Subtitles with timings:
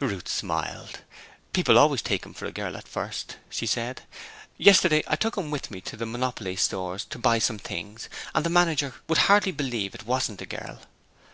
[0.00, 1.00] Ruth smiled.
[1.52, 4.00] 'People always take him for a girl at first,' she said.
[4.56, 8.42] 'Yesterday I took him with me to the Monopole Stores to buy some things, and
[8.42, 10.80] the manager would hardly believe it wasn't a girl.'